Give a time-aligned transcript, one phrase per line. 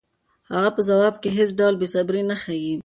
[0.53, 2.73] هغه په ځواب کې هېڅ ډول بېصبري نه ښيي.